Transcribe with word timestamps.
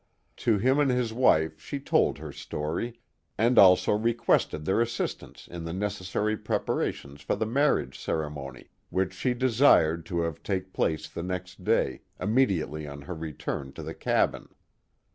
To 0.37 0.57
him 0.57 0.79
and 0.79 0.89
his 0.89 1.13
wife 1.13 1.61
she 1.61 1.79
told 1.79 2.17
her 2.17 2.31
story, 2.31 2.99
and 3.37 3.59
also 3.59 3.91
requested 3.93 4.65
their 4.65 4.81
assistance 4.81 5.47
in 5.47 5.63
the 5.63 5.73
necessary 5.73 6.35
preparations 6.35 7.21
for 7.21 7.35
the 7.35 7.45
marriage 7.45 7.99
ceremony, 7.99 8.69
which 8.89 9.13
she 9.13 9.35
desired 9.35 10.03
to 10.07 10.21
have 10.21 10.41
take 10.41 10.73
place 10.73 11.07
the 11.07 11.21
next 11.21 11.63
day, 11.63 12.01
immediately 12.19 12.87
on 12.87 13.03
her 13.03 13.13
return 13.13 13.73
to 13.73 13.83
the 13.83 13.93
cabin. 13.93 14.47